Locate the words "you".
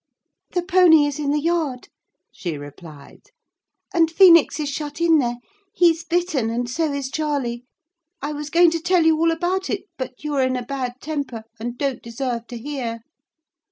9.05-9.15, 10.23-10.33